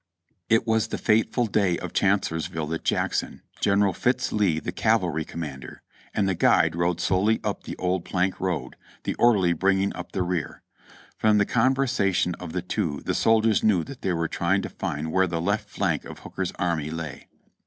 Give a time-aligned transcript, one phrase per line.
[0.49, 5.83] It was the fateful day of Chancellorsville that Jackson, General Fitz Lee the cavalry commander,
[6.15, 10.23] and the guide rode slowly up the old plank road, the orderly bringing up the
[10.23, 10.63] rear.
[11.19, 15.11] From the conversation of the two the soldiers knew that they were trying to find
[15.11, 17.27] where the left flank of Hooker's army lay.